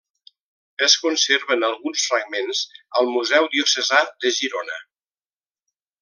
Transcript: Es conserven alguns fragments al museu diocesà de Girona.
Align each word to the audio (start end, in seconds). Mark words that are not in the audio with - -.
Es 0.85 0.93
conserven 1.01 1.65
alguns 1.67 2.05
fragments 2.13 2.61
al 3.01 3.11
museu 3.17 3.45
diocesà 3.55 3.99
de 4.25 4.33
Girona. 4.39 4.79